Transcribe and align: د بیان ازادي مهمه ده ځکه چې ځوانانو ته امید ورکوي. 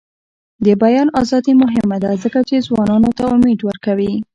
د 0.65 0.67
بیان 0.83 1.07
ازادي 1.21 1.53
مهمه 1.63 1.97
ده 2.03 2.11
ځکه 2.23 2.39
چې 2.49 2.65
ځوانانو 2.67 3.09
ته 3.17 3.23
امید 3.35 3.59
ورکوي. 3.63 4.13